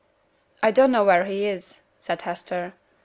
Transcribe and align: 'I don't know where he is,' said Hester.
'I 0.63 0.71
don't 0.71 0.91
know 0.91 1.05
where 1.05 1.25
he 1.25 1.45
is,' 1.45 1.77
said 1.99 2.23
Hester. 2.23 2.73